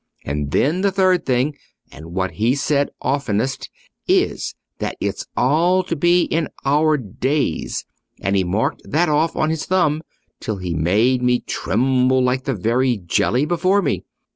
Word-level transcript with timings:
And 0.25 0.49
then, 0.49 0.81
the 0.81 0.91
third 0.91 1.27
thing, 1.27 1.55
and 1.91 2.07
what 2.11 2.31
he 2.31 2.55
said 2.55 2.89
oftenest, 3.03 3.69
is, 4.07 4.55
that 4.79 4.97
it's 4.99 5.27
all 5.37 5.83
to 5.83 5.95
be 5.95 6.23
in 6.23 6.47
our 6.65 6.97
days: 6.97 7.85
and 8.19 8.35
he 8.35 8.43
marked 8.43 8.81
that 8.83 9.09
off 9.09 9.35
on 9.35 9.51
his 9.51 9.65
thumb, 9.67 10.01
till 10.39 10.57
he 10.57 10.73
made 10.73 11.21
me 11.21 11.41
tremble 11.41 12.19
like 12.23 12.45
the 12.45 12.55
very 12.55 12.97
jelly 12.97 13.45
before 13.45 13.83
me. 13.83 14.03